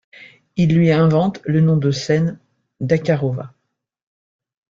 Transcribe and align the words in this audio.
Il 0.55 0.75
lui 0.75 0.91
invente 0.91 1.43
le 1.45 1.61
nom 1.61 1.77
de 1.77 1.91
scène 1.91 2.39
d'Akarova. 2.79 3.53